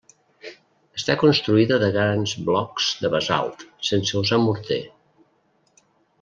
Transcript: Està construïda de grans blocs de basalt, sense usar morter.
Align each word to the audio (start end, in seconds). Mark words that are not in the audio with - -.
Està 0.99 1.15
construïda 1.23 1.77
de 1.83 1.89
grans 1.97 2.33
blocs 2.47 2.87
de 3.05 3.13
basalt, 3.17 3.67
sense 3.91 4.19
usar 4.23 4.41
morter. 4.47 4.81